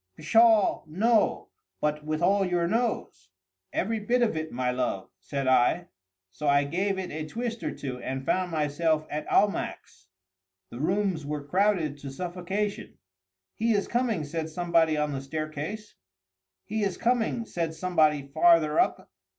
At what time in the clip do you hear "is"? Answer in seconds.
13.73-13.87, 16.83-16.97